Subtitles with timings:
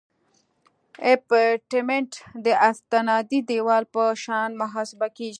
[1.11, 2.11] ابټمنټ
[2.45, 5.29] د استنادي دیوال په شان محاسبه کیږي